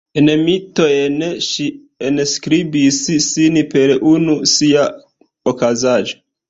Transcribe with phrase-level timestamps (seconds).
[0.19, 1.19] En mitojn
[1.49, 1.67] ŝi
[2.09, 4.93] enskribis sin per unu sia
[5.55, 6.23] okazaĵo.